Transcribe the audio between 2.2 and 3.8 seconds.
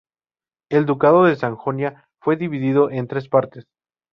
dividido en tres partes.